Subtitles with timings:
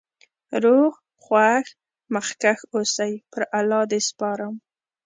[0.63, 1.65] روغ خوښ
[2.13, 4.53] مخکښ اوسی.پر الله د سپارم